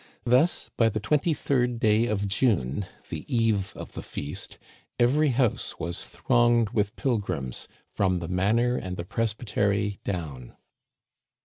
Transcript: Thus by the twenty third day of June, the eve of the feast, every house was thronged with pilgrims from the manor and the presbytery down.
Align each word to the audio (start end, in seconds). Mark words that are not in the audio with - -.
Thus 0.23 0.71
by 0.77 0.89
the 0.89 0.99
twenty 0.99 1.31
third 1.31 1.79
day 1.79 2.07
of 2.07 2.27
June, 2.27 2.87
the 3.09 3.23
eve 3.31 3.71
of 3.75 3.91
the 3.91 4.01
feast, 4.01 4.57
every 4.99 5.29
house 5.29 5.77
was 5.77 6.05
thronged 6.05 6.71
with 6.71 6.95
pilgrims 6.95 7.67
from 7.87 8.17
the 8.17 8.27
manor 8.27 8.77
and 8.77 8.97
the 8.97 9.05
presbytery 9.05 9.99
down. 10.03 10.57